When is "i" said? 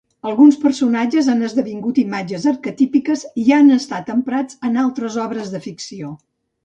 3.43-3.45